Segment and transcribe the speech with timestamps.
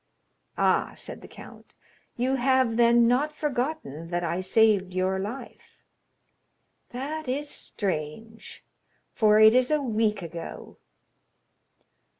[0.57, 1.75] "Ah," said the count,
[2.17, 5.77] "you have, then, not forgotten that I saved your life;
[6.89, 8.65] that is strange,
[9.13, 10.77] for it is a week ago."